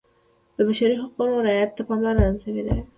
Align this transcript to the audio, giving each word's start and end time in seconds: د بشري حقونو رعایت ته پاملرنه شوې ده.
د 0.55 0.57
بشري 0.67 0.95
حقونو 1.01 1.45
رعایت 1.47 1.71
ته 1.77 1.81
پاملرنه 1.89 2.37
شوې 2.43 2.63
ده. 2.67 2.75